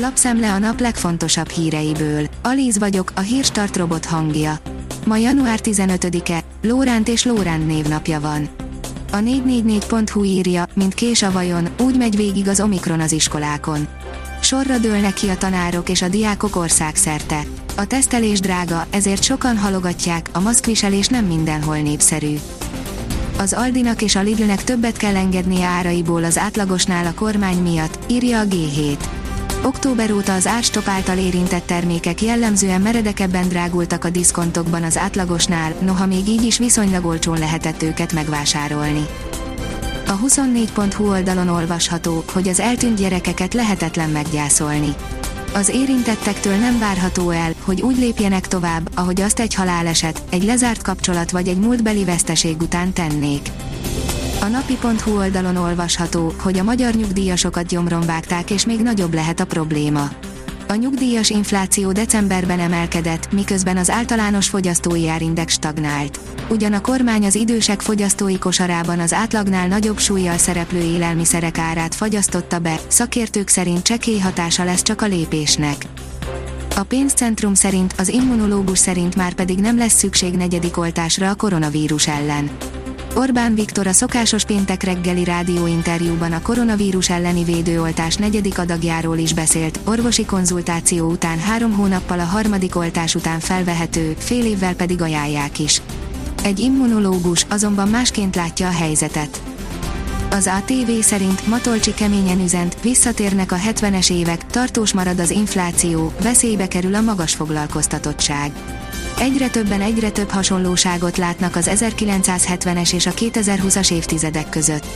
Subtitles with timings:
[0.00, 2.26] Lapszemle a nap legfontosabb híreiből.
[2.42, 4.58] Alíz vagyok, a hírstart robot hangja.
[5.06, 8.48] Ma január 15-e, Lóránt és Lóránt névnapja van.
[9.12, 13.88] A 444.hu írja, mint kés a vajon, úgy megy végig az Omikron az iskolákon.
[14.40, 17.42] Sorra dőlnek ki a tanárok és a diákok országszerte.
[17.76, 22.34] A tesztelés drága, ezért sokan halogatják, a maszkviselés nem mindenhol népszerű.
[23.38, 28.40] Az Aldinak és a Lidlnek többet kell engednie áraiból az átlagosnál a kormány miatt, írja
[28.40, 29.17] a G7.
[29.68, 36.06] Október óta az árstop által érintett termékek jellemzően meredekebben drágultak a diszkontokban az átlagosnál, noha
[36.06, 39.06] még így is viszonylag olcsón lehetett őket megvásárolni.
[40.06, 44.94] A 24.hu oldalon olvasható, hogy az eltűnt gyerekeket lehetetlen meggyászolni.
[45.54, 50.82] Az érintettektől nem várható el, hogy úgy lépjenek tovább, ahogy azt egy haláleset, egy lezárt
[50.82, 53.50] kapcsolat vagy egy múltbeli veszteség után tennék.
[54.40, 59.44] A napi.hu oldalon olvasható, hogy a magyar nyugdíjasokat gyomron vágták és még nagyobb lehet a
[59.44, 60.08] probléma.
[60.68, 66.20] A nyugdíjas infláció decemberben emelkedett, miközben az általános fogyasztói árindex stagnált.
[66.48, 72.58] Ugyan a kormány az idősek fogyasztói kosarában az átlagnál nagyobb súlyjal szereplő élelmiszerek árát fagyasztotta
[72.58, 75.86] be, szakértők szerint csekély hatása lesz csak a lépésnek.
[76.76, 82.08] A pénzcentrum szerint, az immunológus szerint már pedig nem lesz szükség negyedik oltásra a koronavírus
[82.08, 82.50] ellen.
[83.18, 89.80] Orbán Viktor a szokásos péntek reggeli rádióinterjúban a koronavírus elleni védőoltás negyedik adagjáról is beszélt,
[89.84, 95.82] orvosi konzultáció után három hónappal a harmadik oltás után felvehető, fél évvel pedig ajánlják is.
[96.42, 99.42] Egy immunológus azonban másként látja a helyzetet.
[100.30, 106.68] Az ATV szerint Matolcsi keményen üzent, visszatérnek a 70-es évek, tartós marad az infláció, veszélybe
[106.68, 108.52] kerül a magas foglalkoztatottság.
[109.20, 114.86] Egyre többen egyre több hasonlóságot látnak az 1970-es és a 2020-as évtizedek között.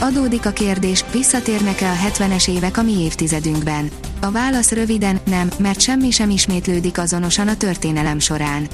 [0.00, 3.90] Adódik a kérdés, visszatérnek-e a 70-es évek a mi évtizedünkben?
[4.20, 8.66] A válasz röviden, nem, mert semmi sem ismétlődik azonosan a történelem során.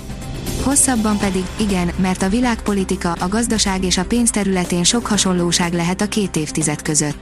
[0.62, 6.00] Hosszabban pedig, igen, mert a világpolitika, a gazdaság és a pénz területén sok hasonlóság lehet
[6.00, 7.18] a két évtized között.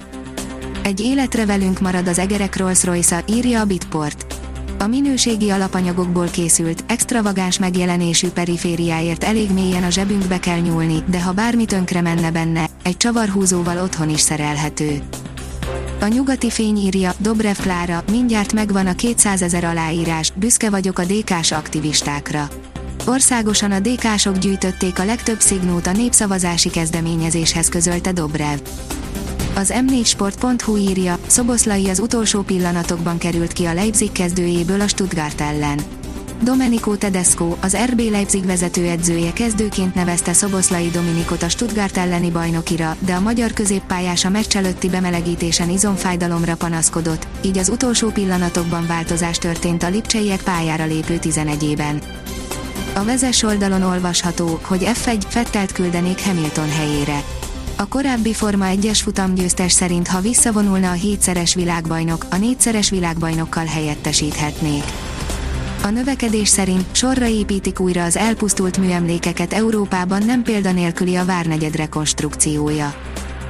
[0.82, 4.35] Egy életre velünk marad az egerek Rolls-Royce-a, írja a Bitport.
[4.78, 11.32] A minőségi alapanyagokból készült, extravagáns megjelenésű perifériáért elég mélyen a zsebünkbe kell nyúlni, de ha
[11.32, 15.02] bármi tönkre menne benne, egy csavarhúzóval otthon is szerelhető.
[16.00, 21.04] A nyugati fény írja, Dobrev Klára, mindjárt megvan a 200 ezer aláírás, büszke vagyok a
[21.04, 22.48] DK-s aktivistákra.
[23.06, 28.58] Országosan a DK-sok gyűjtötték a legtöbb szignót a népszavazási kezdeményezéshez közölte Dobrev.
[29.56, 35.78] Az m4sport.hu írja, Szoboszlai az utolsó pillanatokban került ki a Leipzig kezdőjéből a Stuttgart ellen.
[36.42, 43.14] Domenico Tedesco, az RB Leipzig vezetőedzője kezdőként nevezte Szoboszlai Dominikot a Stuttgart elleni bajnokira, de
[43.14, 49.82] a magyar középpályás a meccs előtti bemelegítésen izomfájdalomra panaszkodott, így az utolsó pillanatokban változás történt
[49.82, 52.02] a lipcseiek pályára lépő 11-ében.
[52.94, 57.35] A vezes oldalon olvasható, hogy F1 Fettelt küldenék Hamilton helyére.
[57.78, 64.84] A korábbi Forma 1-es futamgyőztes szerint ha visszavonulna a hétszeres világbajnok, a négyszeres világbajnokkal helyettesíthetnék.
[65.82, 72.94] A növekedés szerint sorra építik újra az elpusztult műemlékeket Európában nem példanélküli a Várnegyed rekonstrukciója.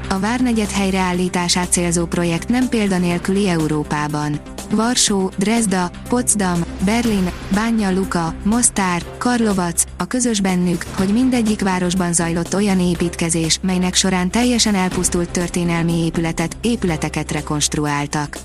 [0.09, 4.41] A Várnegyed helyreállítását célzó projekt nem példanélküli Európában.
[4.71, 12.55] Varsó, Dresda, Potsdam, Berlin, Bánya Luka, Mostár, Karlovac, a közös bennük, hogy mindegyik városban zajlott
[12.55, 18.39] olyan építkezés, melynek során teljesen elpusztult történelmi épületet, épületeket rekonstruáltak.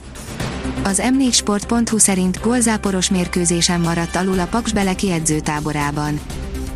[0.83, 6.19] Az m4sport.hu szerint golzáporos mérkőzésen maradt alul a Paks Beleki edzőtáborában.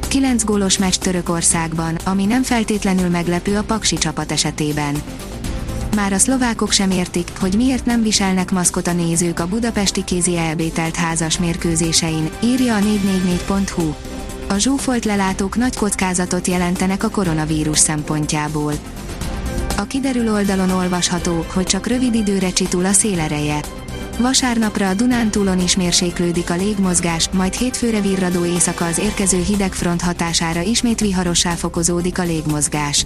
[0.08, 4.96] 9 gólos meccs Törökországban, ami nem feltétlenül meglepő a Paksi csapat esetében.
[5.96, 10.38] Már a szlovákok sem értik, hogy miért nem viselnek maszkot a nézők a budapesti kézi
[10.38, 13.94] elbételt házas mérkőzésein, írja a 444.hu.
[14.50, 18.74] A zsúfolt lelátók nagy kockázatot jelentenek a koronavírus szempontjából.
[19.78, 23.60] A kiderül oldalon olvasható, hogy csak rövid időre csitul a szélereje.
[24.20, 30.62] Vasárnapra a Dunántúlon is mérséklődik a légmozgás, majd hétfőre virradó éjszaka az érkező hidegfront hatására
[30.62, 33.06] ismét viharossá fokozódik a légmozgás.